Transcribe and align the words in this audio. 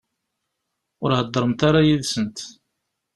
Ur 1.03 1.11
heddṛemt 1.19 1.59
ara 1.67 1.87
yid-sent. 1.87 2.37